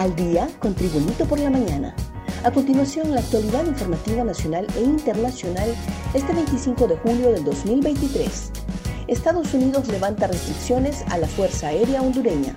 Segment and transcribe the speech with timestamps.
[0.00, 1.94] Al día con Tribunito por la mañana.
[2.42, 5.74] A continuación, la actualidad informativa nacional e internacional
[6.14, 8.50] este 25 de julio del 2023.
[9.08, 12.56] Estados Unidos levanta restricciones a la Fuerza Aérea Hondureña.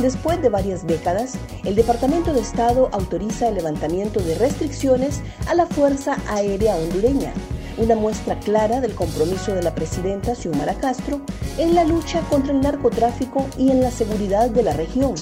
[0.00, 5.66] Después de varias décadas, el Departamento de Estado autoriza el levantamiento de restricciones a la
[5.66, 7.34] Fuerza Aérea Hondureña,
[7.76, 11.20] una muestra clara del compromiso de la presidenta Xiomara Castro
[11.58, 15.14] en la lucha contra el narcotráfico y en la seguridad de la región.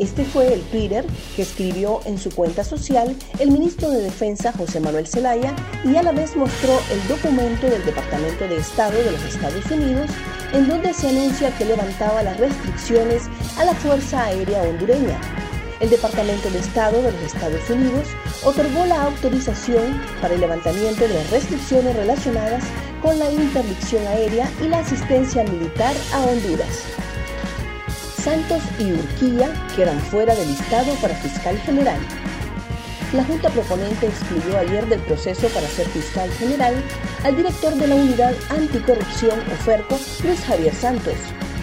[0.00, 1.04] Este fue el Twitter
[1.36, 6.02] que escribió en su cuenta social el ministro de Defensa José Manuel Zelaya y a
[6.02, 10.10] la vez mostró el documento del Departamento de Estado de los Estados Unidos
[10.54, 13.24] en donde se anuncia que levantaba las restricciones
[13.58, 15.20] a la Fuerza Aérea Hondureña.
[15.80, 18.08] El Departamento de Estado de los Estados Unidos
[18.42, 22.64] otorgó la autorización para el levantamiento de las restricciones relacionadas
[23.02, 26.86] con la interdicción aérea y la asistencia militar a Honduras.
[28.20, 31.98] Santos y Urquía quedan fuera del listado para fiscal general.
[33.14, 36.74] La Junta Proponente excluyó ayer del proceso para ser fiscal general
[37.24, 41.16] al director de la Unidad Anticorrupción OFERCO, Luis Javier Santos.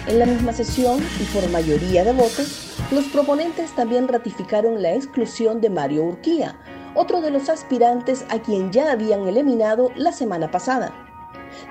[0.08, 5.60] En la misma sesión y por mayoría de votos, los proponentes también ratificaron la exclusión
[5.60, 6.56] de Mario Urquía,
[6.94, 11.07] otro de los aspirantes a quien ya habían eliminado la semana pasada.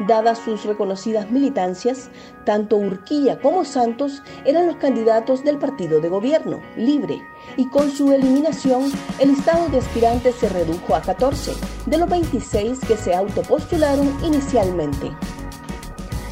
[0.07, 2.09] Dadas sus reconocidas militancias,
[2.45, 7.21] tanto Urquía como Santos eran los candidatos del partido de gobierno, libre,
[7.55, 11.53] y con su eliminación el listado de aspirantes se redujo a 14,
[11.85, 15.11] de los 26 que se autopostularon inicialmente.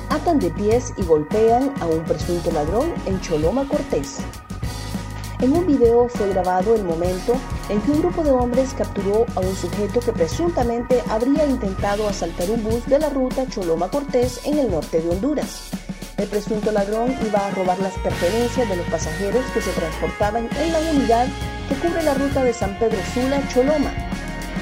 [0.10, 4.20] Atan de pies y golpean a un presunto ladrón en Choloma Cortés.
[5.46, 7.36] En un video fue grabado el momento
[7.70, 12.50] en que un grupo de hombres capturó a un sujeto que presuntamente habría intentado asaltar
[12.50, 15.70] un bus de la ruta Choloma Cortés en el norte de Honduras.
[16.18, 20.74] El presunto ladrón iba a robar las pertenencias de los pasajeros que se transportaban en
[20.74, 21.28] la unidad
[21.70, 23.94] que cubre la ruta de San Pedro Sula Choloma.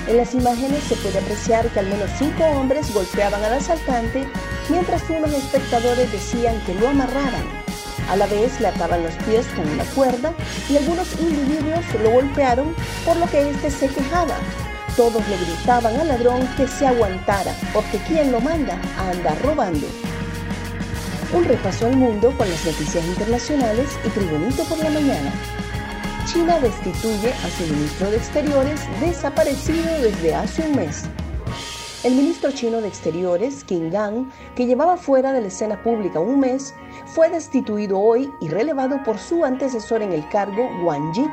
[0.09, 4.27] En las imágenes se puede apreciar que al menos cinco hombres golpeaban al asaltante
[4.67, 7.62] mientras unos espectadores decían que lo amarraran.
[8.13, 10.35] A la vez le ataban los pies con una cuerda
[10.69, 14.35] y algunos individuos lo golpearon por lo que éste se quejaba.
[14.95, 19.87] Todos le gritaban al ladrón que se aguantara, porque quien lo manda a andar robando.
[21.33, 25.33] Un repaso al mundo con las noticias internacionales y Tribunito por la mañana.
[26.31, 31.05] China destituye a su ministro de Exteriores desaparecido desde hace un mes.
[32.03, 36.37] El ministro chino de Exteriores, Qin Gang, que llevaba fuera de la escena pública un
[36.37, 36.75] mes,
[37.05, 41.25] fue destituido hoy y relevado por su antecesor en el cargo, Wang Yi.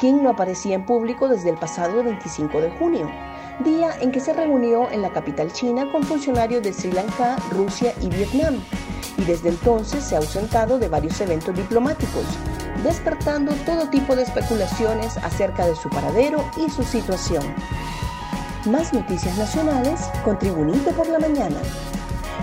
[0.00, 3.08] Qin no aparecía en público desde el pasado 25 de junio,
[3.60, 7.94] día en que se reunió en la capital china con funcionarios de Sri Lanka, Rusia
[8.00, 8.60] y Vietnam,
[9.16, 12.24] y desde entonces se ha ausentado de varios eventos diplomáticos,
[12.82, 17.44] despertando todo tipo de especulaciones acerca de su paradero y su situación.
[18.66, 21.60] Más noticias nacionales con Tribunito por la Mañana.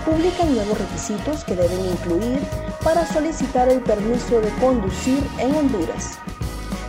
[0.04, 2.38] Publican nuevos requisitos que deben incluir
[2.84, 6.18] para solicitar el permiso de conducir en Honduras.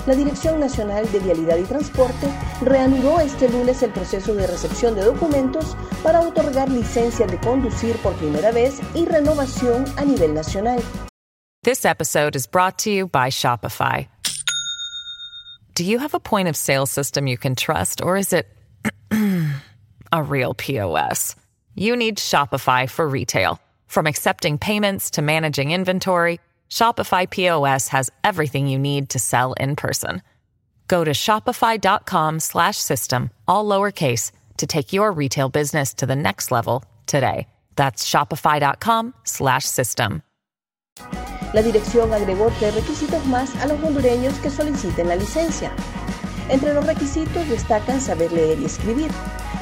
[0.06, 2.28] La Dirección Nacional de Vialidad y Transporte
[2.62, 8.14] reanudó este lunes el proceso de recepción de documentos para otorgar licencias de conducir por
[8.14, 10.80] primera vez y renovación a nivel nacional.
[11.64, 14.08] This episode is brought to you by Shopify.
[15.74, 18.46] Do you have a point of sale system you can trust, or is it
[20.14, 21.36] a real POS?
[21.76, 23.60] You need Shopify for retail.
[23.88, 26.40] From accepting payments to managing inventory,
[26.70, 30.22] Shopify POS has everything you need to sell in person.
[30.88, 36.52] Go to shopify.com slash system, all lowercase, to take your retail business to the next
[36.52, 37.48] level today.
[37.76, 40.22] That's shopify.com slash system.
[41.54, 45.72] La dirección agregó tres requisitos más a los hondureños que soliciten la licencia.
[46.50, 49.12] Entre los requisitos destacan saber leer y escribir,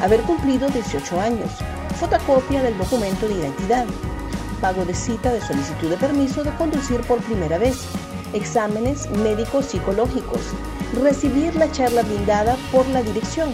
[0.01, 1.51] haber cumplido 18 años,
[1.99, 3.85] fotocopia del documento de identidad,
[4.59, 7.85] pago de cita de solicitud de permiso de conducir por primera vez,
[8.33, 10.41] exámenes médicos psicológicos,
[11.01, 13.51] recibir la charla brindada por la dirección,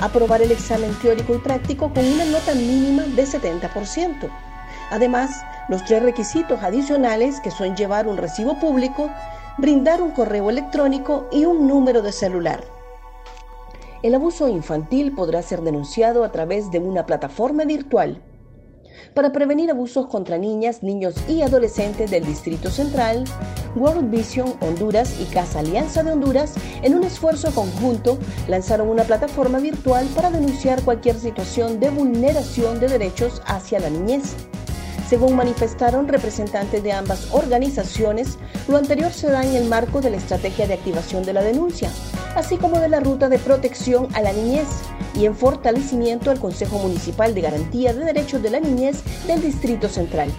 [0.00, 4.28] aprobar el examen teórico y práctico con una nota mínima de 70%.
[4.90, 5.30] Además,
[5.68, 9.10] los tres requisitos adicionales que son llevar un recibo público,
[9.56, 12.77] brindar un correo electrónico y un número de celular.
[14.00, 18.22] El abuso infantil podrá ser denunciado a través de una plataforma virtual.
[19.12, 23.24] Para prevenir abusos contra niñas, niños y adolescentes del Distrito Central,
[23.74, 29.58] World Vision Honduras y Casa Alianza de Honduras, en un esfuerzo conjunto, lanzaron una plataforma
[29.58, 34.36] virtual para denunciar cualquier situación de vulneración de derechos hacia la niñez.
[35.08, 40.18] Según manifestaron representantes de ambas organizaciones, lo anterior se da en el marco de la
[40.18, 41.90] estrategia de activación de la denuncia,
[42.38, 44.68] así como de la ruta de protección a la niñez
[45.14, 49.88] y en fortalecimiento al Consejo Municipal de Garantía de Derechos de la Niñez del Distrito
[49.88, 50.30] Central.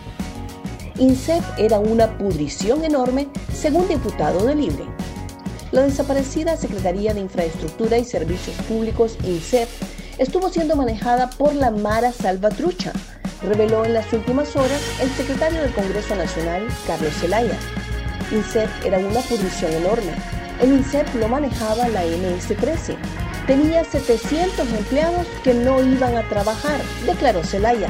[0.97, 4.85] INSEP era una pudrición enorme, según diputado de Libre.
[5.71, 9.67] La desaparecida Secretaría de Infraestructura y Servicios Públicos, INSEP,
[10.17, 12.93] estuvo siendo manejada por la Mara Salvatrucha,
[13.43, 17.57] reveló en las últimas horas el secretario del Congreso Nacional, Carlos Zelaya.
[18.31, 20.38] INSEP era una pudrición enorme.
[20.59, 22.97] El INSEP lo manejaba la MS-13.
[23.47, 27.89] Tenía 700 empleados que no iban a trabajar, declaró Zelaya.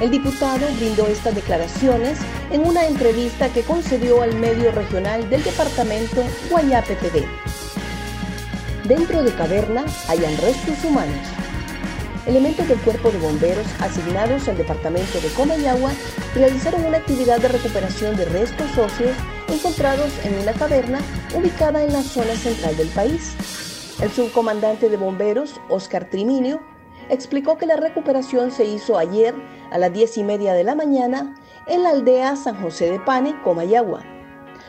[0.00, 2.18] El diputado brindó estas declaraciones
[2.50, 7.24] en una entrevista que concedió al medio regional del departamento Guayape TV.
[8.84, 11.26] Dentro de caverna hayan restos humanos
[12.26, 15.92] elementos del cuerpo de bomberos asignados al departamento de Comayagua
[16.34, 19.16] realizaron una actividad de recuperación de restos óseos
[19.48, 21.00] encontrados en una caverna
[21.36, 23.34] ubicada en la zona central del país.
[24.00, 26.60] El subcomandante de bomberos, Oscar Triminio,
[27.08, 29.34] explicó que la recuperación se hizo ayer
[29.70, 31.34] a las 10 y media de la mañana
[31.66, 34.04] en la aldea San José de Pane, Comayagua.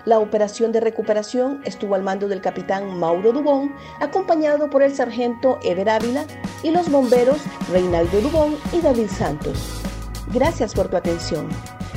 [0.06, 5.60] La operación de recuperación estuvo al mando del capitán Mauro Dubón, acompañado por el sargento
[5.64, 6.26] Ever Ávila
[6.64, 7.40] y los bomberos
[7.70, 9.82] Reinaldo Dubón y David Santos.
[10.32, 11.50] Gracias por tu atención.